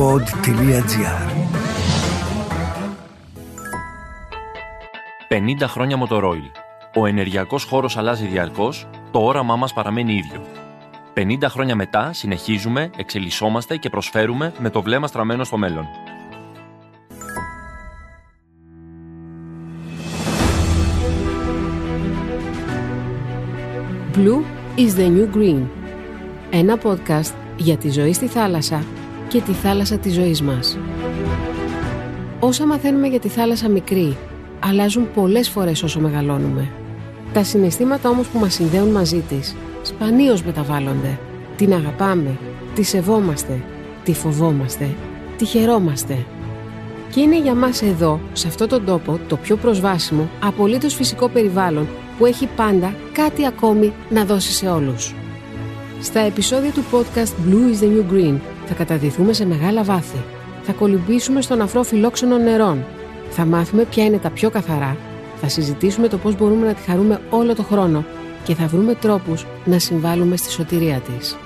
[0.00, 1.30] pod.gr
[5.28, 6.50] 50 χρόνια Motorola.
[6.94, 10.42] Ο ενεργειακός χώρος αλλάζει διαρκώς, το όραμά μας παραμένει ίδιο.
[11.14, 15.86] 50 χρόνια μετά συνεχίζουμε, εξελισσόμαστε και προσφέρουμε με το βλέμμα στραμμένο στο μέλλον.
[24.14, 24.42] Blue
[24.76, 25.66] is the new green.
[26.50, 28.84] Ένα podcast για τη ζωή στη θάλασσα
[29.30, 30.78] και τη θάλασσα της ζωής μας.
[32.40, 34.16] Όσα μαθαίνουμε για τη θάλασσα μικρή,
[34.60, 36.68] αλλάζουν πολλές φορές όσο μεγαλώνουμε.
[37.32, 41.18] Τα συναισθήματα όμως που μας συνδέουν μαζί της, σπανίως μεταβάλλονται.
[41.56, 42.38] Την αγαπάμε,
[42.74, 43.62] τη σεβόμαστε,
[44.04, 44.94] τη φοβόμαστε,
[45.36, 46.26] τη χαιρόμαστε.
[47.10, 51.88] Και είναι για μας εδώ, σε αυτόν τον τόπο, το πιο προσβάσιμο, απολύτως φυσικό περιβάλλον
[52.18, 55.14] που έχει πάντα κάτι ακόμη να δώσει σε όλους.
[56.02, 58.38] Στα επεισόδια του podcast Blue is the New Green
[58.70, 60.22] θα καταδυθούμε σε μεγάλα βάθη.
[60.62, 62.84] Θα κολυμπήσουμε στον αφρό φιλόξενων νερών.
[63.30, 64.96] Θα μάθουμε ποια είναι τα πιο καθαρά.
[65.40, 68.04] Θα συζητήσουμε το πώς μπορούμε να τη χαρούμε όλο το χρόνο
[68.44, 71.36] και θα βρούμε τρόπους να συμβάλλουμε στη σωτηρία της.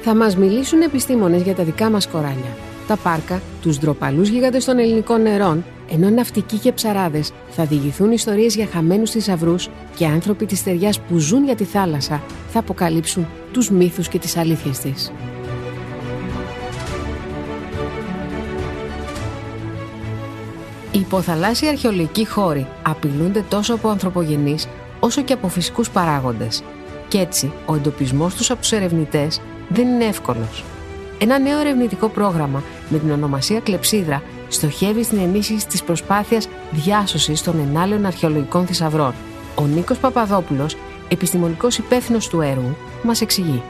[0.00, 4.78] Θα μας μιλήσουν επιστήμονες για τα δικά μας κοράλια, τα πάρκα, τους ντροπαλούς γίγαντες των
[4.78, 10.62] ελληνικών νερών, ενώ ναυτικοί και ψαράδες θα διηγηθούν ιστορίες για χαμένους θησαυρούς και άνθρωποι της
[10.62, 15.12] ταιριάς που ζουν για τη θάλασσα θα αποκαλύψουν τους μύθους και τις αλήθειες της.
[21.10, 24.68] Υποθαλάσσιοι αρχαιολογικοί χώροι απειλούνται τόσο από ανθρωπογενείς
[25.00, 26.62] όσο και από φυσικούς παράγοντες.
[27.08, 30.64] Κι έτσι, ο εντοπισμός τους από τους ερευνητές δεν είναι εύκολος.
[31.18, 37.58] Ένα νέο ερευνητικό πρόγραμμα με την ονομασία Κλεψίδρα στοχεύει στην ενίσχυση της προσπάθειας διάσωσης των
[37.58, 39.14] ενάλλειων αρχαιολογικών θησαυρών.
[39.54, 40.76] Ο Νίκος Παπαδόπουλος,
[41.08, 43.62] επιστημονικός υπεύθυνος του έργου, μας εξηγεί.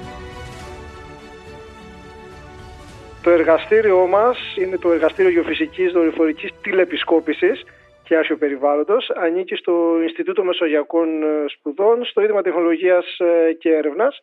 [3.23, 7.65] Το εργαστήριό μας είναι το Εργαστήριο Γεωφυσικής Δορυφορικής Τηλεπισκόπησης
[8.05, 9.11] και Περιβάλλοντος.
[9.11, 11.09] Ανήκει στο Ινστιτούτο Μεσογειακών
[11.47, 13.17] Σπουδών, στο Ίδρυμα Τεχνολογίας
[13.59, 14.23] και Έρευνας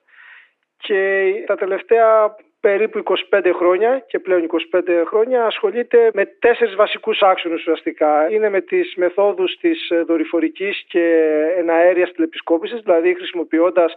[0.77, 2.97] και τα τελευταία περίπου
[3.29, 8.29] 25 χρόνια και πλέον 25 χρόνια ασχολείται με τέσσερις βασικούς άξονες ουσιαστικά.
[8.31, 11.25] Είναι με τις μεθόδους της δορυφορικής και
[11.57, 13.93] εναέριας τηλεπισκόπησης, δηλαδή χρησιμοποιώντας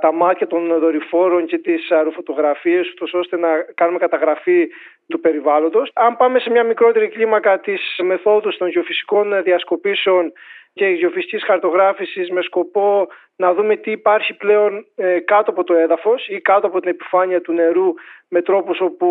[0.00, 4.68] τα μάτια των δορυφόρων και τις αεροφωτογραφίες ώστε να κάνουμε καταγραφή
[5.08, 5.90] του περιβάλλοντος.
[5.94, 10.32] Αν πάμε σε μια μικρότερη κλίμακα της μεθόδους των γεωφυσικών διασκοπήσεων
[10.72, 16.28] και γεωφυσικής χαρτογράφησης με σκοπό να δούμε τι υπάρχει πλέον ε, κάτω από το έδαφος
[16.28, 17.94] ή κάτω από την επιφάνεια του νερού
[18.28, 19.08] με τρόπους όπου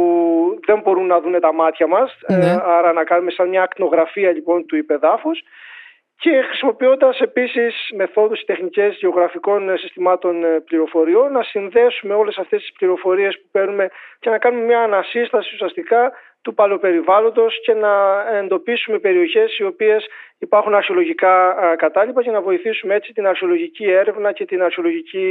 [0.66, 2.18] δεν μπορούν να δουν τα μάτια μας.
[2.28, 2.58] Ε, ναι.
[2.64, 5.42] άρα να κάνουμε σαν μια ακτινογραφία λοιπόν του υπεδάφους
[6.24, 13.34] και χρησιμοποιώντας επίσης μεθόδους τεχνικές γεωγραφικών συστημάτων ε, πληροφοριών να συνδέσουμε όλες αυτές τις πληροφορίες
[13.40, 13.90] που παίρνουμε
[14.20, 16.12] και να κάνουμε μια ανασύσταση ουσιαστικά
[16.42, 17.94] του παλαιοπεριβάλλοντος και να
[18.38, 20.06] εντοπίσουμε περιοχές οι οποίες
[20.38, 25.28] υπάρχουν αρχαιολογικά κατάλοιπα και να βοηθήσουμε έτσι την αρχαιολογική έρευνα και την αρχαιολογική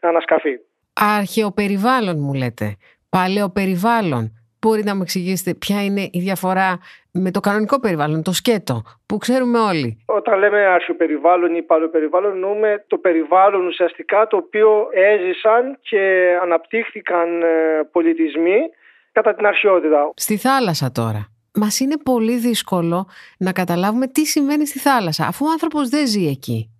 [0.00, 0.58] ανασκαφή.
[0.92, 2.76] Αρχαιοπεριβάλλον μου λέτε.
[3.08, 4.39] Παλαιοπεριβάλλον.
[4.60, 6.78] Μπορείτε να μου εξηγήσετε ποια είναι η διαφορά
[7.12, 12.84] με το κανονικό περιβάλλον, το σκέτο, που ξέρουμε όλοι; Όταν λέμε αρχαιοπεριβάλλον ή παλαιοπεριβάλλον, εννοούμε
[12.86, 17.46] το περιβάλλον ουσιαστικά το οποίο έζησαν και αναπτύχθηκαν ε,
[17.92, 18.58] πολιτισμοί
[19.12, 20.12] κατά την αρχαιότητα.
[20.14, 21.28] Στη θάλασσα τώρα.
[21.54, 23.06] Μας είναι πολύ δύσκολο
[23.38, 26.70] να καταλάβουμε τι συμβαίνει στη θάλασσα, αφού ο άνθρωπος δεν ζει εκεί.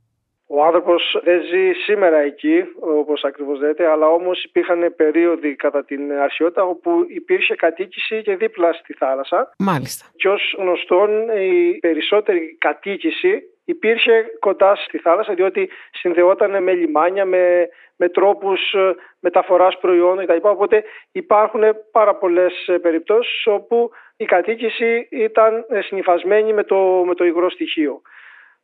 [0.52, 6.12] Ο άνθρωπος δεν ζει σήμερα εκεί, όπως ακριβώς λέτε, αλλά όμως υπήρχαν περίοδοι κατά την
[6.12, 9.54] αρχαιότητα όπου υπήρχε κατοίκηση και δίπλα στη θάλασσα.
[9.58, 10.06] Μάλιστα.
[10.16, 17.68] Και ως γνωστόν, η περισσότερη κατοίκηση υπήρχε κοντά στη θάλασσα, διότι συνδεόταν με λιμάνια, με,
[17.96, 18.74] με τρόπους
[19.20, 20.48] μεταφοράς προϊόντων κτλ.
[20.48, 22.52] Οπότε υπάρχουν πάρα πολλές
[22.82, 28.02] περιπτώσεις όπου η κατοίκηση ήταν συνειφασμένη με το, με το υγρό στοιχείο.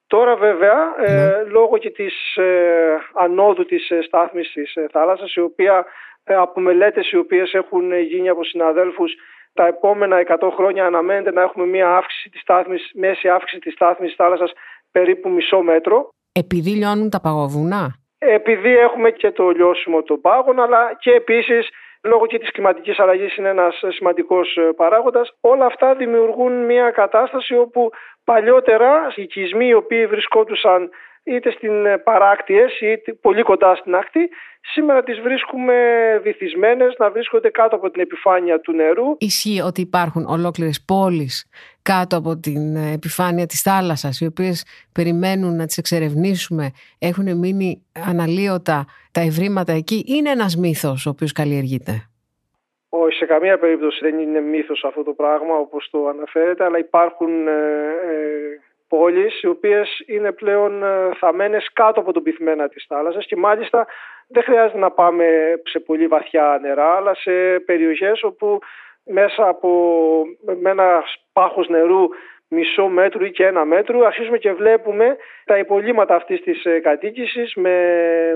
[0.07, 1.43] Τώρα βέβαια, ε, ναι.
[1.51, 5.85] λόγω και της ε, ανόδου της ε, στάθμης της ε, θάλασσας, η οποία
[6.25, 9.15] από μελέτες οι οποίες έχουν γίνει από συναδέλφους
[9.57, 14.09] τα επόμενα 100 χρόνια αναμένεται να έχουμε μια αύξηση της στάθμης, μέση αύξηση της στάθμης
[14.09, 14.53] της θάλασσας
[14.93, 16.09] περίπου μισό μέτρο.
[16.33, 17.95] Επειδή λιώνουν τα παγοβούνα.
[18.19, 21.69] Επειδή έχουμε και το λιώσιμο των πάγων, αλλά και επίσης
[22.07, 25.33] λόγω και της κλιματικής αλλαγής είναι ένας σημαντικός παράγοντας.
[25.41, 27.91] Όλα αυτά δημιουργούν μια κατάσταση όπου
[28.25, 30.91] παλιότερα οι οικισμοί οι οποίοι βρισκόντουσαν
[31.27, 34.29] είτε στην ε, παράκτιες είτε πολύ κοντά στην άκτη,
[34.61, 35.75] σήμερα τις βρίσκουμε
[36.23, 39.17] βυθισμένες να βρίσκονται κάτω από την επιφάνεια του νερού.
[39.19, 41.51] Ισχύει ότι υπάρχουν ολόκληρες πόλεις
[41.83, 47.83] κάτω από την ε, επιφάνεια της θάλασσας, οι οποίες περιμένουν να τις εξερευνήσουμε, έχουν μείνει
[48.11, 50.05] αναλύωτα τα ευρήματα εκεί.
[50.07, 51.93] Είναι ένας μύθος ο οποίος καλλιεργείται.
[52.89, 57.49] Όχι, σε καμία περίπτωση δεν είναι μύθος αυτό το πράγμα όπως το αναφέρεται, αλλά υπάρχουν
[57.49, 57.53] ε,
[58.11, 63.37] ε, πόλεις οι οποίες είναι πλέον ε, θαμένες κάτω από τον πυθμένα της θάλασσας και
[63.37, 63.87] μάλιστα
[64.29, 65.27] δεν χρειάζεται να πάμε
[65.65, 68.59] σε πολύ βαθιά νερά, αλλά σε περιοχές όπου
[69.05, 69.71] μέσα από
[70.61, 71.03] με ένα
[71.33, 72.09] πάχος νερού
[72.49, 77.55] μισό μέτρου ή και ένα μέτρο αρχίζουμε και βλέπουμε τα υπολείμματα αυτής της ε, κατοίκησης
[77.55, 77.79] με,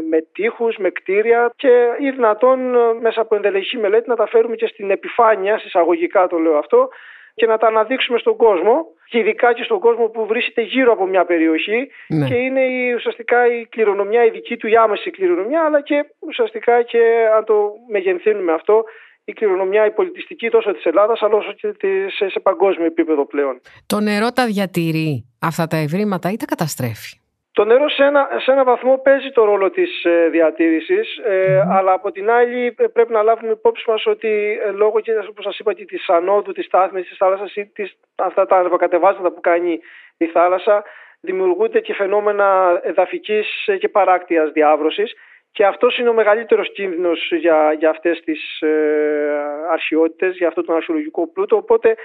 [0.09, 4.57] με τείχους, με κτίρια και ή δυνατόν ε, μέσα από ενδελεχή μελέτη να τα φέρουμε
[4.57, 6.89] και στην επιφάνεια, συσσαγωγικά το λέω αυτό,
[7.35, 11.07] και να τα αναδείξουμε στον κόσμο και ειδικά και στον κόσμο που βρίσκεται γύρω από
[11.07, 12.27] μια περιοχή ναι.
[12.29, 16.83] και είναι η, ουσιαστικά η κληρονομιά, η δική του η άμεση κληρονομιά αλλά και ουσιαστικά
[16.83, 17.01] και
[17.37, 18.85] αν το μεγενθύνουμε αυτό
[19.25, 21.75] η κληρονομιά η πολιτιστική τόσο της Ελλάδας αλλά όσο και
[22.17, 23.61] σε, σε παγκόσμιο επίπεδο πλέον.
[23.87, 27.20] Το νερό τα διατηρεί αυτά τα ευρήματα ή τα καταστρέφει;
[27.53, 31.93] Το νερό σε ένα, σε ένα βαθμό παίζει το ρόλο της ε, διατήρησης, ε, αλλά
[31.93, 35.59] από την άλλη ε, πρέπει να λάβουμε υπόψη μας ότι ε, λόγω και όπως σας
[35.59, 39.81] είπα και της ανόδου, της στάθμης της θάλασσας ή της, αυτά τα ανεβοκατεβάσματα που κάνει
[40.17, 40.85] η θάλασσα
[41.21, 45.15] δημιουργούνται και φαινόμενα εδαφικής και παράκτειας διάβρωσης
[45.53, 48.69] και αυτός είναι ο μεγαλύτερος κίνδυνος για, για αυτές τις ε,
[49.71, 51.57] αρχαιότητες, για αυτό τον αρχαιολογικό πλούτο.
[51.57, 51.97] Οπότε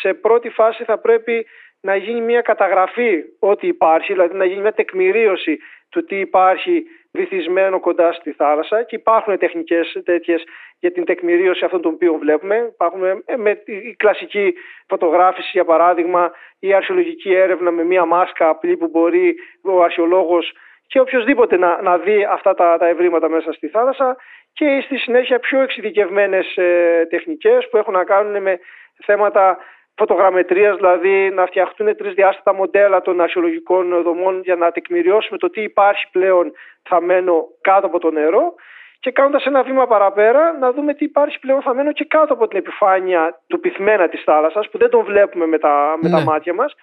[0.00, 1.46] σε πρώτη φάση θα πρέπει
[1.84, 5.58] να γίνει μια καταγραφή ό,τι υπάρχει, δηλαδή να γίνει μια τεκμηρίωση
[5.88, 10.44] του τι υπάρχει βυθισμένο κοντά στη θάλασσα και υπάρχουν τεχνικές τέτοιες
[10.78, 12.70] για την τεκμηρίωση αυτών των οποίων βλέπουμε.
[12.72, 13.00] Υπάρχουν
[13.36, 14.54] με η κλασική
[14.88, 20.52] φωτογράφηση για παράδειγμα η αρχαιολογική έρευνα με μια μάσκα απλή που μπορεί ο αρχαιολόγος
[20.86, 24.16] και οποιοδήποτε να, να δει αυτά τα, τα ευρήματα μέσα στη θάλασσα
[24.52, 28.58] και στη συνέχεια πιο εξειδικευμένες ε, τεχνικές που έχουν να κάνουν με
[29.04, 29.58] θέματα
[29.96, 36.08] φωτογραμμετρίας, δηλαδή να φτιαχτούν τρισδιάστατα μοντέλα των αρχαιολογικών δομών για να τεκμηριώσουμε το τι υπάρχει
[36.12, 36.52] πλέον
[36.82, 38.54] θαμένο κάτω από το νερό
[39.00, 42.58] και κάνοντας ένα βήμα παραπέρα να δούμε τι υπάρχει πλέον θαμένο και κάτω από την
[42.58, 46.24] επιφάνεια του πυθμένα της θάλασσας που δεν τον βλέπουμε με τα, με τα ναι.
[46.24, 46.74] μάτια μας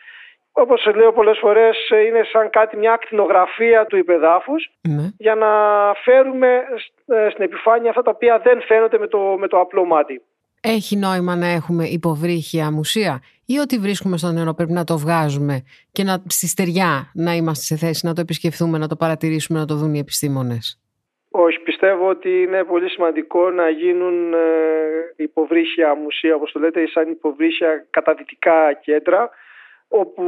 [0.52, 5.10] όπως λέω πολλές φορές είναι σαν κάτι μια ακτινογραφία του υπεδάφους ναι.
[5.18, 5.48] για να
[6.04, 6.64] φέρουμε
[7.06, 10.22] ε, στην επιφάνεια αυτά τα οποία δεν φαίνονται με το, με το απλό μάτι.
[10.64, 15.64] Έχει νόημα να έχουμε υποβρύχια μουσεία ή ότι βρίσκουμε στο νερό πρέπει να το βγάζουμε
[15.92, 19.66] και να, στη στεριά να είμαστε σε θέση να το επισκεφθούμε, να το παρατηρήσουμε, να
[19.66, 20.80] το δουν οι επιστήμονες;
[21.32, 24.38] Όχι, πιστεύω ότι είναι πολύ σημαντικό να γίνουν ε,
[25.16, 29.30] υποβρύχια μουσεία, όπως το λέτε, σαν υποβρύχια καταδυτικά κέντρα,
[29.88, 30.24] όπου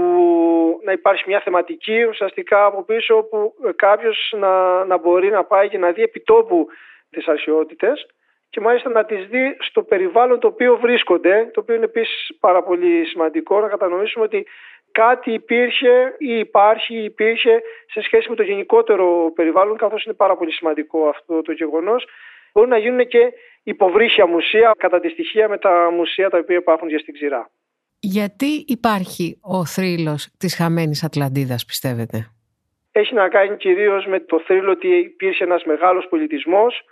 [0.84, 5.78] να υπάρχει μια θεματική ουσιαστικά από πίσω όπου κάποιος να, να μπορεί να πάει και
[5.78, 6.68] να δει επιτόπου
[7.10, 8.08] τις αρχαιότητες
[8.54, 12.64] και μάλιστα να τις δει στο περιβάλλον το οποίο βρίσκονται, το οποίο είναι επίσης πάρα
[12.64, 14.46] πολύ σημαντικό να κατανοήσουμε ότι
[14.92, 20.38] κάτι υπήρχε ή υπάρχει ή υπήρχε σε σχέση με το γενικότερο περιβάλλον καθώς είναι πάρα
[20.38, 22.06] πολύ σημαντικό αυτό το γεγονός.
[22.54, 23.34] Μπορούν να γίνουν και
[23.64, 27.50] υποβρύχια μουσεία κατά τη στοιχεία με τα μουσεία τα οποία υπάρχουν για στην ξηρά.
[28.00, 32.32] Γιατί υπάρχει ο θρύλος της χαμένης Ατλαντίδας πιστεύετε;
[32.92, 36.84] Έχει να κάνει κυρίως με το θρύλο ότι υπήρχε ένας μεγάλος πολιτισμός,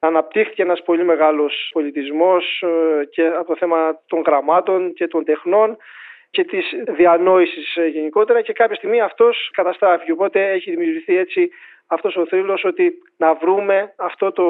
[0.00, 5.76] αναπτύχθηκε ένας πολύ μεγάλος πολιτισμός ε, και από το θέμα των γραμμάτων και των τεχνών
[6.30, 6.64] και της
[6.96, 10.12] διανόησης ε, γενικότερα και κάποια στιγμή αυτός καταστράφηκε.
[10.12, 11.50] Οπότε έχει δημιουργηθεί έτσι
[11.86, 14.46] αυτός ο θρύλος ότι να βρούμε αυτό το,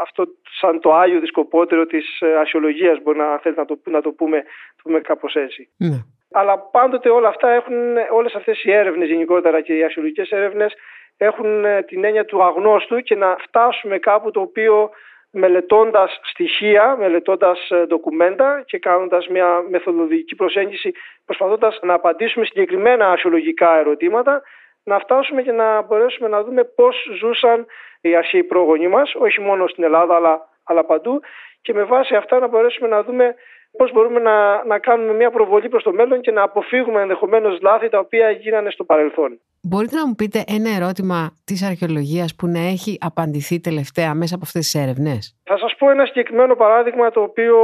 [0.00, 0.26] αυτό
[0.60, 4.42] σαν το Άγιο Δισκοπότερο της ε, αρχαιολογίας μπορεί να θέλει να το, να το, πούμε,
[4.76, 5.68] το πούμε κάπως έτσι.
[5.76, 5.96] Ναι.
[6.30, 7.74] Αλλά πάντοτε όλα αυτά έχουν,
[8.12, 10.74] όλες αυτές οι έρευνες γενικότερα και οι αρχαιολογικές έρευνες
[11.16, 14.90] έχουν ε, την έννοια του αγνώστου και να φτάσουμε κάπου το οποίο
[15.30, 20.92] μελετώντας στοιχεία, μελετώντας ε, ντοκουμέντα και κάνοντας μια μεθοδολογική προσέγγιση
[21.24, 24.42] προσπαθώντας να απαντήσουμε συγκεκριμένα αρχαιολογικά ερωτήματα
[24.84, 27.66] να φτάσουμε και να μπορέσουμε να δούμε πώς ζούσαν
[28.00, 31.20] οι αρχαίοι πρόγονοι μας, όχι μόνο στην Ελλάδα αλλά, αλλά παντού
[31.62, 33.34] και με βάση αυτά να μπορέσουμε να δούμε
[33.76, 37.88] πώς μπορούμε να, να κάνουμε μια προβολή προς το μέλλον και να αποφύγουμε ενδεχομένως λάθη
[37.88, 39.40] τα οποία γίνανε στο παρελθόν.
[39.62, 44.44] Μπορείτε να μου πείτε ένα ερώτημα της αρχαιολογίας που να έχει απαντηθεί τελευταία μέσα από
[44.44, 47.56] αυτές τις έρευνες; Θα σας πω ένα συγκεκριμένο παράδειγμα το οποίο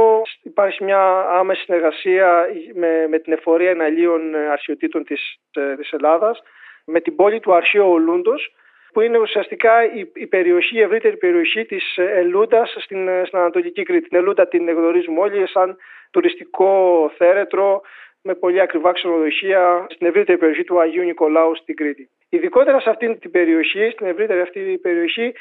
[0.43, 1.01] υπάρχει μια
[1.39, 6.41] άμεση συνεργασία με, με την εφορία εναλίων αρχαιοτήτων της, ε, της Ελλάδας
[6.85, 8.53] με την πόλη του Αρχαίου Ολούντος
[8.93, 14.07] που είναι ουσιαστικά η, η περιοχή, η ευρύτερη περιοχή της Ελούντας στην, στην Ανατολική Κρήτη.
[14.09, 15.77] Την Ελούντα την γνωρίζουμε όλοι σαν
[16.13, 16.71] τουριστικό
[17.17, 17.81] θέρετρο
[18.21, 22.09] με πολύ ακριβά ξενοδοχεία στην ευρύτερη περιοχή του Αγίου Νικολάου στην Κρήτη.
[22.29, 25.33] Ειδικότερα σε αυτή την περιοχή, στην ευρύτερη αυτή περιοχή,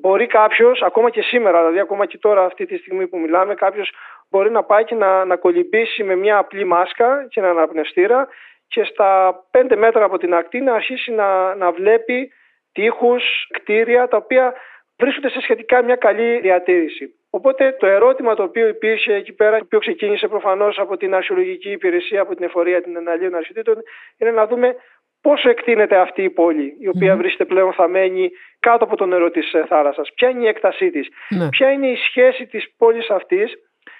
[0.00, 3.92] μπορεί κάποιος, ακόμα και σήμερα, δηλαδή ακόμα και τώρα, αυτή τη στιγμή που μιλάμε, κάποιος
[4.30, 8.28] μπορεί να πάει και να, να κολυμπήσει με μια απλή μάσκα και ένα αναπνευστήρα
[8.68, 12.32] και στα πέντε μέτρα από την ακτή να αρχίσει να, να βλέπει
[12.72, 14.54] τείχους, κτίρια τα οποία
[14.98, 17.14] βρίσκονται σε σχετικά μια καλή διατήρηση.
[17.30, 21.70] Οπότε το ερώτημα το οποίο υπήρχε εκεί πέρα, το οποίο ξεκίνησε προφανώς από την αρχαιολογική
[21.70, 23.74] υπηρεσία, από την εφορία την εναλλίων αρχιτήτων,
[24.18, 24.74] είναι να δούμε
[25.20, 29.52] πόσο εκτείνεται αυτή η πόλη, η οποία βρίσκεται πλέον θαμένη κάτω από το νερό της
[29.52, 30.12] ε, θάλασσας.
[30.14, 31.48] Ποια είναι η έκτασή της, ναι.
[31.48, 33.54] ποια είναι η σχέση της πόλης αυτής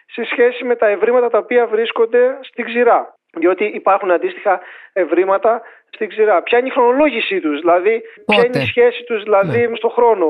[0.06, 4.60] σε σχέση με τα ευρήματα τα οποία βρίσκονται στην ξηρά; Διότι υπάρχουν αντίστοιχα
[4.92, 5.62] ευρήματα
[5.94, 6.42] στην ξηρά.
[6.42, 9.76] Ποια είναι η χρονολόγησή τους, δηλαδή, ποια είναι η σχέση τους δηλαδή, ναι.
[9.76, 10.26] στον χρόνο,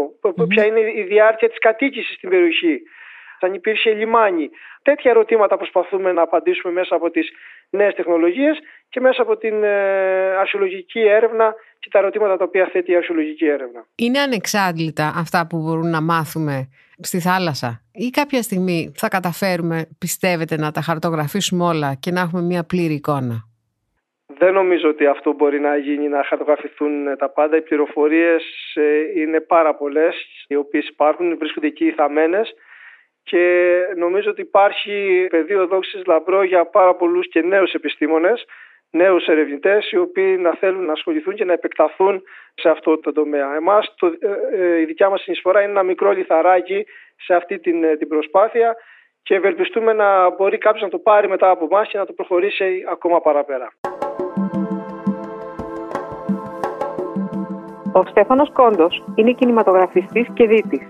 [0.48, 2.82] ποια είναι η διάρκεια της κατοίκησης στην περιοχή,
[3.40, 4.50] αν υπήρχε λιμάνι.
[4.82, 7.28] Τέτοια ερωτήματα προσπαθούμε να απαντήσουμε μέσα από τις
[7.70, 9.68] νέες τεχνολογίες και μέσα από την ε,
[10.38, 13.86] αρχαιολογική έρευνα και τα ερωτήματα τα οποία θέτει η αρχαιολογική έρευνα.
[13.94, 16.68] Είναι ανεξάντλητα αυτά που μπορούν να μάθουμε
[17.00, 22.42] στη θάλασσα; Ή κάποια στιγμή θα καταφέρουμε, πιστεύετε, να τα χαρτογραφήσουμε όλα και να έχουμε
[22.42, 23.48] μια πλήρη εικόνα;
[24.40, 27.56] Δεν νομίζω ότι αυτό μπορεί να γίνει, να χαρτογραφηθούν τα πάντα.
[27.56, 28.42] Οι πληροφορίες
[28.74, 30.14] ε, είναι πάρα πολλές,
[30.48, 32.54] οι οποίες υπάρχουν, βρίσκονται εκεί θαμένες
[33.22, 33.44] και
[33.96, 38.44] νομίζω ότι υπάρχει πεδίο δόξης λαμπρό για πάρα πολλούς και νέους επιστήμονες
[38.90, 42.22] νέους ερευνητές οι οποίοι να θέλουν να ασχοληθούν και να επεκταθούν
[42.54, 43.54] σε αυτό το τομέα.
[43.54, 47.84] Εμάς το, ε, ε, η δικιά μας συνεισφορά είναι ένα μικρό λιθαράκι σε αυτή την,
[47.84, 48.76] ε, την προσπάθεια
[49.22, 52.84] και ευελπιστούμε να μπορεί κάποιος να το πάρει μετά από εμάς και να το προχωρήσει
[52.88, 53.72] ακόμα παραπέρα.
[57.92, 60.80] Ο Στέφανος Κόντος είναι κινηματογραφιστής και δίτης.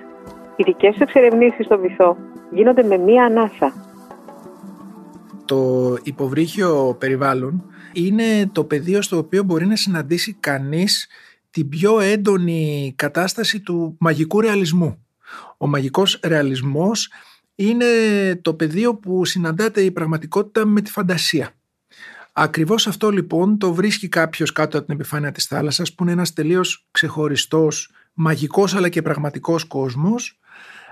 [0.57, 2.16] Οι δικές του εξερευνήσεις στο βυθό
[2.50, 3.73] γίνονται με μία ανάσα.
[5.45, 11.09] Το υποβρύχιο περιβάλλον είναι το πεδίο στο οποίο μπορεί να συναντήσει κανείς
[11.50, 15.07] την πιο έντονη κατάσταση του μαγικού ρεαλισμού.
[15.59, 17.12] Ο μαγικός ρεαλισμός
[17.54, 17.87] είναι
[18.42, 21.50] το πεδίο που συναντάται η πραγματικότητα με τη φαντασία.
[22.32, 26.32] Ακριβώς αυτό λοιπόν το βρίσκει κάποιος κάτω από την επιφάνεια της θάλασσας που είναι ένας
[26.32, 30.38] τελείως ξεχωριστός, μαγικός αλλά και πραγματικός κόσμος.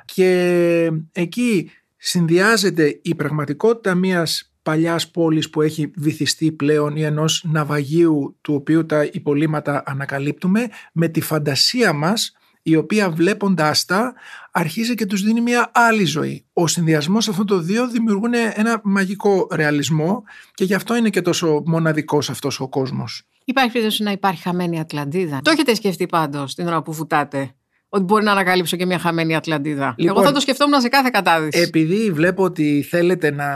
[0.04, 8.37] Και εκεί συνδυάζεται η πραγματικότητα μιας παλιάς πόλης που έχει βυθιστεί πλέον ή ενός ναυαγίου
[8.40, 12.33] του οποίου τα υπολείμματα ανακαλύπτουμε με τη φαντασία μας
[12.71, 14.15] η οποία βλέποντάς τα
[14.51, 16.45] αρχίζει και τους δίνει μια άλλη ζωή.
[16.53, 20.23] Ο συνδυασμός αυτών των δύο δημιουργούν ένα μαγικό ρεαλισμό
[20.55, 23.23] και γι' αυτό είναι και τόσο μοναδικός αυτός ο κόσμος.
[23.45, 25.41] Υπάρχει περίπτωση να υπάρχει χαμένη Ατλαντίδα.
[25.43, 27.53] Το έχετε σκεφτεί πάντως την ώρα που βουτάτε
[27.89, 31.09] ότι μπορεί να ανακαλύψω και μια χαμένη Ατλαντίδα; Λοιπόν, Εγώ θα το σκεφτόμουν σε κάθε
[31.13, 31.61] κατάδυση.
[31.61, 33.47] Επειδή βλέπω ότι θέλετε να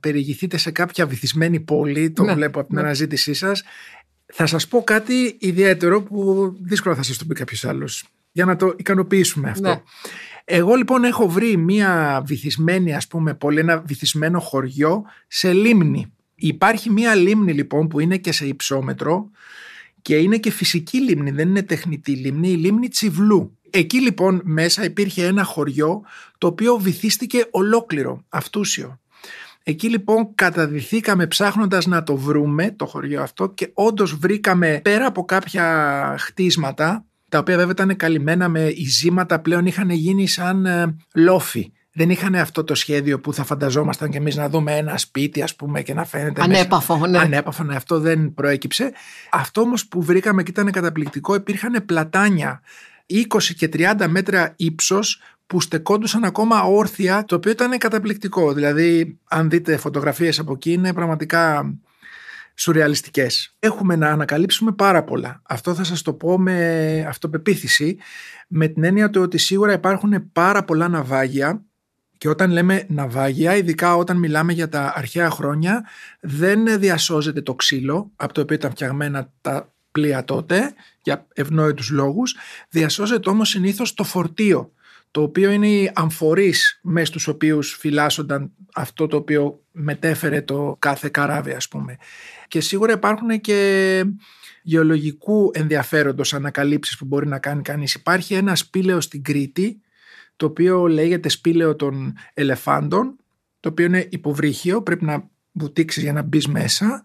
[0.00, 2.82] περιηγηθείτε σε κάποια βυθισμένη πόλη, το ναι, βλέπω από την ναι.
[2.82, 3.62] αναζήτησή σας,
[4.26, 8.04] θα σας πω κάτι ιδιαίτερο που δύσκολα θα σας το πει κάποιος άλλος.
[8.36, 9.68] Για να το ικανοποιήσουμε αυτό.
[9.68, 9.82] Ναι.
[10.44, 16.12] Εγώ λοιπόν έχω βρει μια βυθισμένη ας πούμε πόλη, ένα βυθισμένο χωριό σε λίμνη.
[16.34, 19.30] Υπάρχει μια λίμνη λοιπόν που είναι και σε υψόμετρο
[20.02, 23.58] και είναι και φυσική λίμνη, δεν είναι τεχνητή λίμνη, η λίμνη Τσιβλού.
[23.70, 26.02] Εκεί λοιπόν μέσα υπήρχε ένα χωριό
[26.38, 29.00] το οποίο βυθίστηκε ολόκληρο, αυτούσιο.
[29.62, 35.24] Εκεί λοιπόν καταδυθήκαμε ψάχνοντας να το βρούμε το χωριό αυτό και όντως βρήκαμε πέρα από
[35.24, 41.72] κάποια χτίσματα τα οποία βέβαια ήταν καλυμμένα με ειζήματα πλέον είχαν γίνει σαν ε, λόφι.
[41.92, 45.56] Δεν είχαν αυτό το σχέδιο που θα φανταζόμασταν και εμείς να δούμε ένα σπίτι, ας
[45.56, 46.42] πούμε, και να φαίνεται.
[46.42, 47.10] Ανέπαφο, μέσα.
[47.10, 47.18] ναι.
[47.18, 47.76] Ανέπαφο, ναι.
[47.76, 48.92] Αυτό δεν προέκυψε.
[49.30, 52.60] Αυτό όμως που βρήκαμε και ήταν καταπληκτικό, υπήρχαν πλατάνια
[53.06, 58.52] 20 και 30 μέτρα ύψος που στεκόντουσαν ακόμα όρθια, το οποίο ήταν καταπληκτικό.
[58.52, 61.74] Δηλαδή, αν δείτε φωτογραφίες από εκεί, είναι πραγματικά
[62.56, 63.54] σουρεαλιστικές.
[63.58, 65.42] Έχουμε να ανακαλύψουμε πάρα πολλά.
[65.42, 67.98] Αυτό θα σας το πω με αυτοπεποίθηση,
[68.48, 71.62] με την έννοια του ότι σίγουρα υπάρχουν πάρα πολλά ναυάγια
[72.18, 75.84] και όταν λέμε ναυάγια, ειδικά όταν μιλάμε για τα αρχαία χρόνια,
[76.20, 82.36] δεν διασώζεται το ξύλο από το οποίο ήταν φτιαγμένα τα πλοία τότε για ευνόητους λόγους,
[82.68, 84.72] διασώζεται όμως συνήθως το φορτίο,
[85.10, 91.08] το οποίο είναι οι αμφορείς μέσα στους οποίους φυλάσσονταν αυτό το οποίο μετέφερε το κάθε
[91.08, 91.96] καράβι ας πούμε.
[92.48, 94.04] Και σίγουρα υπάρχουν και
[94.62, 97.94] γεωλογικού ενδιαφέροντος ανακαλύψεις που μπορεί να κάνει κανείς.
[97.94, 99.80] Υπάρχει ένα σπήλαιο στην Κρήτη,
[100.36, 103.16] το οποίο λέγεται σπήλαιο των ελεφάντων,
[103.60, 107.04] το οποίο είναι υποβρύχιο, πρέπει να βουτήξεις για να μπεις μέσα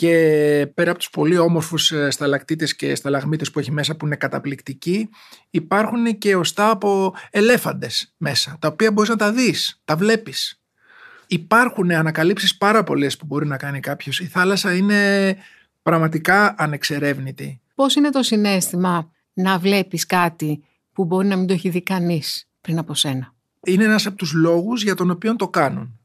[0.00, 4.16] και πέρα από τους πολύ όμορφους ε, σταλακτήτες και σταλαγμίτες που έχει μέσα που είναι
[4.16, 5.08] καταπληκτικοί
[5.50, 10.62] υπάρχουν και οστά από ελέφαντες μέσα τα οποία μπορείς να τα δεις, τα βλέπεις.
[11.26, 14.20] Υπάρχουν ανακαλύψεις πάρα πολλές που μπορεί να κάνει κάποιος.
[14.20, 15.36] Η θάλασσα είναι
[15.82, 17.60] πραγματικά ανεξερεύνητη.
[17.74, 22.48] Πώς είναι το συνέστημα να βλέπεις κάτι που μπορεί να μην το έχει δει κανείς
[22.60, 23.34] πριν από σένα;
[23.66, 25.99] Είναι ένας από τους λόγους για τον οποίο το κάνουν.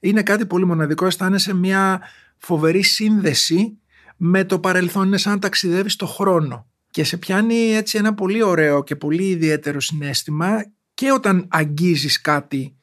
[0.00, 2.00] Είναι κάτι πολύ μοναδικό, αισθάνεσαι μια
[2.38, 3.78] φοβερή σύνδεση
[4.16, 5.06] με το παρελθόν.
[5.06, 6.66] Είναι σαν να ταξιδεύεις στο χρόνο.
[6.90, 12.76] Και σε πιάνει έτσι ένα πολύ ωραίο και πολύ ιδιαίτερο συνέστημα και όταν αγγίζεις κάτι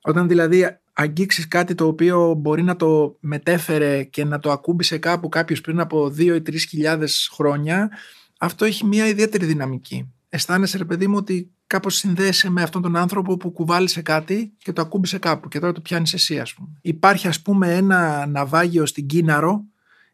[0.00, 5.28] Όταν δηλαδή αγγίξεις κάτι το οποίο μπορεί να το μετέφερε και να το ακούμπησε κάπου
[5.28, 7.90] κάποιος πριν από 2 ή 3 χιλιάδες χρόνια,
[8.38, 10.12] αυτό έχει μια ιδιαίτερη δυναμική.
[10.28, 14.72] Αισθάνεσαι ρε παιδί μου ότι κάπως συνδέεσαι με αυτόν τον άνθρωπο που κουβάλισε κάτι και
[14.72, 16.68] το ακούμπησε κάπου και τώρα το πιάνεις εσύ ας πούμε.
[16.80, 19.64] Υπάρχει ας πούμε ένα ναυάγιο στην Κίναρο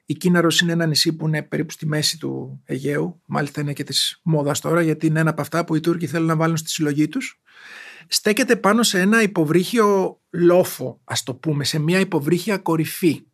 [0.06, 3.20] η Κίναρος είναι ένα νησί που είναι περίπου στη μέση του Αιγαίου.
[3.26, 6.26] Μάλιστα είναι και της μόδας τώρα, γιατί είναι ένα από αυτά που οι Τούρκοι θέλουν
[6.26, 7.40] να βάλουν στη συλλογή τους.
[8.08, 13.25] Στέκεται πάνω σε ένα υποβρύχιο λόφο, ας το πούμε, σε μια υποβρύχια κορυφή.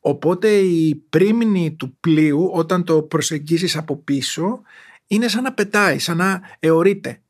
[0.00, 4.60] Οπότε η πρίμνη του πλοίου, όταν το προσεγγίζεις από πίσω,
[5.06, 7.22] είναι σαν να πετάει, σαν να αιωρείται.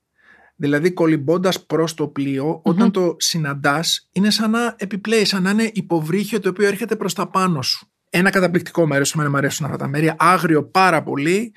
[0.61, 5.71] Δηλαδή κολυμπώντας προς το πλοιο όταν το συναντάς, είναι σαν να επιπλέει, σαν να είναι
[5.73, 9.15] υποβρύχιο το οποίο έρχεται προς τα πάνω σου ένα καταπληκτικό μέρος.
[9.15, 10.15] Εμένα μου αρέσουν αυτά τα μέρη.
[10.17, 11.53] Άγριο πάρα πολύ.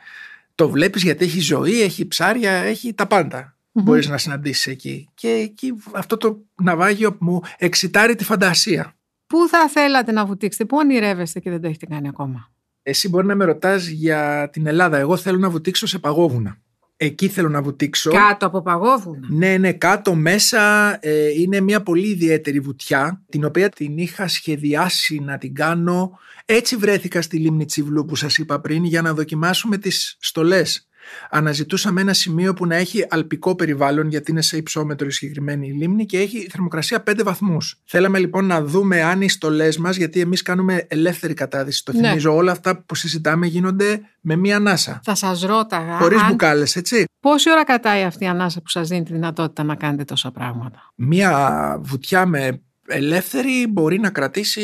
[0.56, 3.56] Το βλέπεις γιατί έχει ζωή, έχει ψάρια, έχει τα πάντα.
[3.56, 3.84] Mm-hmm.
[3.84, 5.10] Μπορείς να συναντήσεις εκεί.
[5.14, 8.96] Και εκεί αυτό το ναυάγιο μου εξητάρει τη φαντασία.
[9.28, 12.52] Πού θα θέλατε να βουτήξετε, πού ονειρεύεστε και δεν το έχετε κάνει ακόμα;
[12.84, 14.98] Εσύ μπορεί να με ρωτάς για την Ελλάδα.
[14.98, 16.58] Εγώ θέλω να βουτήξω σε παγόβουνα.
[17.04, 18.12] Εκεί θέλω να βουτήξω.
[18.12, 19.28] Κάτω από παγόβουνα.
[19.30, 25.20] Ναι, ναι, κάτω μέσα ε, είναι μια πολύ ιδιαίτερη βουτιά, την οποία την είχα σχεδιάσει
[25.20, 26.20] να την κάνω.
[26.46, 30.88] Έτσι βρέθηκα στη λίμνη Τσιβλού που σας είπα πριν για να δοκιμάσουμε τις στολές
[31.30, 36.06] Αναζητούσαμε ένα σημείο που να έχει αλπικό περιβάλλον, γιατί είναι σε υψόμετρο η συγκεκριμένη λίμνη
[36.06, 37.80] και έχει θερμοκρασία 5 βαθμούς.
[37.86, 41.86] Θέλαμε λοιπόν να δούμε αν οι στολές μας, γιατί εμείς κάνουμε ελεύθερη κατάδυση.
[41.86, 42.08] Το ναι.
[42.08, 45.00] θυμίζω, όλα αυτά που συζητάμε γίνονται με μία ανάσα.
[45.04, 45.98] Θα σας ρώταγα.
[45.98, 46.30] Χωρίς αν...
[46.30, 47.06] μπουκάλες, έτσι.
[47.20, 50.94] Πόση ώρα κατάει αυτή η ανάσα που σας δίνει τη δυνατότητα να κάνετε τόσα πράγματα;
[50.96, 54.62] Μία βουτιά με ελεύθερη μπορεί να κρατήσει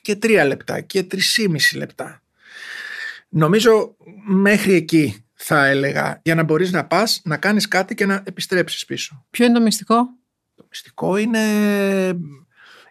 [0.00, 1.38] και τρία λεπτά και τρεις
[1.74, 2.22] λεπτά.
[3.28, 3.96] Νομίζω
[4.26, 8.84] μέχρι εκεί θα έλεγα για να μπορείς να πας, να κάνεις κάτι και να επιστρέψεις
[8.84, 9.26] πίσω.
[9.30, 10.08] Ποιο είναι το μυστικό;
[10.54, 11.38] Το μυστικό είναι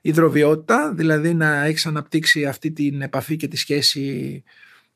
[0.01, 4.43] η υδροβιότητα, δηλαδή να έχεις αναπτύξει αυτή την επαφή και τη σχέση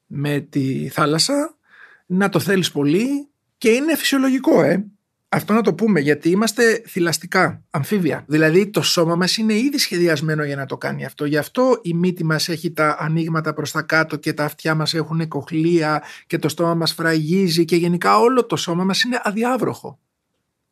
[0.06, 1.58] με τη θάλασσα,
[2.06, 3.28] να το θέλεις πολύ
[3.58, 4.86] και είναι φυσιολογικό, ε.
[5.36, 8.24] Αυτό να το πούμε γιατί είμαστε θηλαστικά, αμφίβια.
[8.28, 11.26] Δηλαδή το σώμα μας είναι ήδη σχεδιασμένο για να το κάνει αυτό.
[11.26, 14.94] Γι' αυτό η μύτη μας έχει τα ανοίγματα προς τα κάτω και τα αυτιά μας
[14.94, 20.00] έχουν κοχλία και το στόμα μας φραγίζει και γενικά όλο το σώμα μας είναι αδιάβροχο.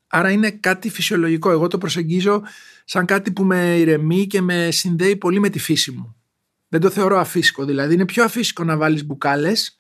[0.08, 1.52] Άρα είναι κάτι φυσιολογικό.
[1.52, 2.41] Εγώ το προσεγγίζω
[2.86, 6.15] σαν κάτι που με ηρεμεί και με συνδέει πολύ με τη φύση μου.
[6.67, 7.65] Δεν το θεωρώ αφύσικο.
[7.65, 9.78] Δηλαδή είναι πιο αφύσικο να βάλεις μπουκάλες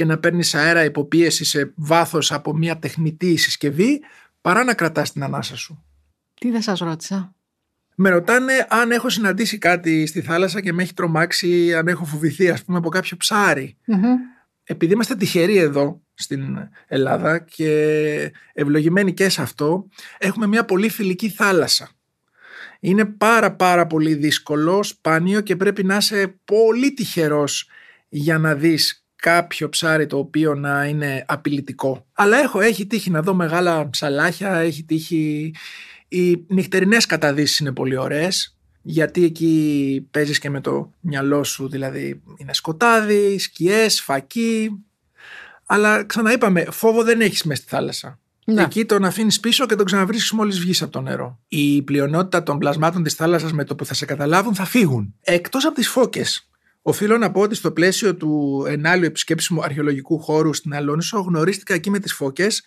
[0.00, 4.00] και να παίρνεις αέρα υποπίεση σε βάθος από μια τεχνητή συσκευή
[4.40, 5.84] παρά να κρατάς την ανάσα σου.
[6.34, 7.34] Τι δεν σας ρώτησα;
[7.94, 12.50] Με ρωτάνε αν έχω συναντήσει κάτι στη θάλασσα και με έχει τρομάξει, αν έχω φοβηθεί
[12.50, 13.16] ας πούμε από κάποιο
[14.64, 21.28] Επειδή είμαστε τυχεροί εδώ στην Ελλάδα και ευλογημένοι και σε αυτό, έχουμε μια πολύ φιλική
[21.28, 21.90] θάλασσα.
[22.80, 27.68] Είναι πάρα πάρα πολύ δύσκολο, σπάνιο και πρέπει να είσαι πολύ τυχερός
[28.08, 32.06] για να δεις κάποιο ψάρι το οποίο να είναι απειλητικό.
[32.12, 35.54] Αλλά έχω, έχει τύχει να δω μεγάλα ψαλάχια, έχει τύχει...
[36.12, 42.22] Οι νυχτερινές καταδύσεις είναι πολύ ωραίες, γιατί εκεί παίζεις και με το μυαλό σου, δηλαδή
[42.36, 44.70] είναι σκοτάδι, σκιές, φακή.
[45.66, 48.18] Αλλά ξαναείπαμε, φόβο δεν έχεις μέσα στη θάλασσα.
[48.44, 48.62] Ναι.
[48.62, 51.38] Εκεί τον αφήνεις πίσω και τον ξαναβρίσκει μόλις βγεις από το νερό.
[51.48, 55.14] Η πλειονότητα των πλασμάτων της θάλασσας με το που θα σε καταλάβουν θα φύγουν.
[55.20, 56.49] Εκτός από τις φώκες.
[56.90, 61.90] Οφείλω να πω ότι στο πλαίσιο του ενάλλου επισκέψιμου αρχαιολογικού χώρου στην Αλόνισο γνωρίστηκα εκεί
[61.90, 62.64] με τις φώκες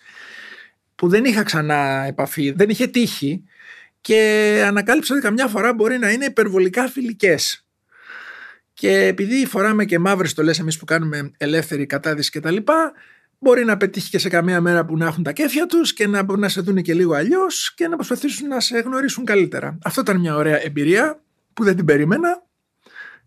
[0.94, 3.44] που δεν είχα ξανά επαφή, δεν είχε τύχει
[4.00, 7.66] και ανακάλυψα ότι καμιά φορά μπορεί να είναι υπερβολικά φιλικές.
[8.74, 12.92] Και επειδή φοράμε και μαύρες στολές εμείς που κάνουμε ελεύθερη κατάδυση και τα λοιπά,
[13.38, 16.22] μπορεί να πετύχει και σε καμία μέρα που να έχουν τα κέφια τους και να
[16.22, 19.78] μπορούν να σε δουν και λίγο αλλιώς και να προσπαθήσουν να σε γνωρίσουν καλύτερα.
[19.84, 21.20] Αυτό ήταν μια ωραία εμπειρία
[21.54, 22.42] που δεν την περίμενα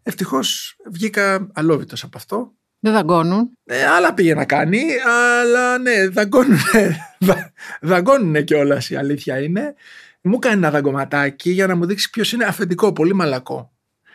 [0.07, 2.53] Ευτυχώς βγήκα αλόβητος από αυτό.
[2.79, 3.49] Δεν δαγκώνουν.
[3.65, 6.59] Ε, άλλα πήγε να κάνει, αλλά ναι, δαγκώνουν.
[7.81, 9.75] δαγκώνουν κιόλας η αλήθεια είναι.
[10.21, 13.71] Μου έκανε ένα δαγκωματάκι για να μου δείξει ποιος είναι αφεντικό, πολύ μαλακό.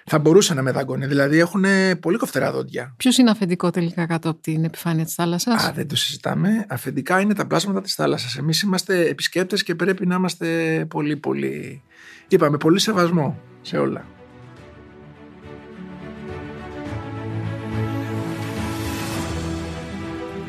[0.06, 1.64] Θα μπορούσε να με δαγκώνει, δηλαδή έχουν
[2.00, 2.94] πολύ κοφτερά δόντια.
[2.96, 6.66] Ποιος είναι αφεντικό τελικά κάτω από την επιφάνεια της θάλασσας; Α, δεν το συζητάμε.
[6.68, 8.36] Αφεντικά είναι τα πλάσματα της θάλασσας.
[8.36, 10.46] Εμείς είμαστε επισκέπτες και πρέπει να είμαστε
[10.90, 11.82] πολύ, πολύ.
[12.28, 14.04] Είπαμε, πολύ σεβασμό σε όλα.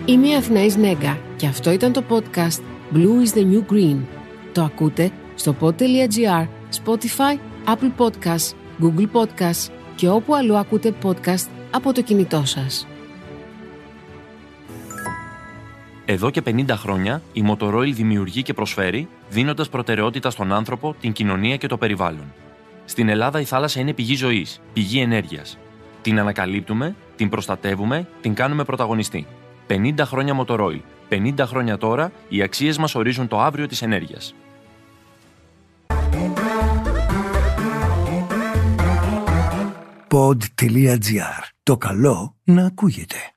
[0.06, 2.60] Είμαι η Αθηναής Νέγκα και αυτό ήταν το podcast
[2.94, 3.98] Blue is the New Green.
[4.52, 6.48] Το ακούτε στο pod.gr,
[6.84, 12.88] Spotify, Apple Podcasts, Google Podcasts και όπου αλλού ακούτε podcast από το κινητό σας.
[16.06, 21.58] Εδώ και 50 χρόνια η Motorola δημιουργεί και προσφέρει δίνοντας προτεραιότητα στον άνθρωπο, την κοινωνία
[21.58, 22.34] και το περιβάλλον.
[22.86, 25.58] Στην Ελλάδα η θάλασσα είναι πηγή ζωής, πηγή ενέργειας.
[26.02, 29.28] Την ανακαλύπτουμε, την προστατεύουμε, την κάνουμε πρωταγωνιστή.
[29.74, 30.80] 50 χρόνια Motoroil.
[31.10, 34.36] 50 χρόνια τώρα, οι αξίες μας ορίζουν το αύριο της ενέργειας.
[40.08, 41.44] Pod.gr.
[41.64, 43.33] Το καλό να ακούγεται.